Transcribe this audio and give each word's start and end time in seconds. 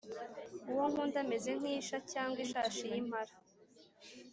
Uwo 0.71 0.83
nkunda 0.91 1.17
ameze 1.23 1.51
nk’isha 1.59 1.97
cyangwa 2.11 2.39
ishashi 2.45 2.83
y’impara. 2.91 3.33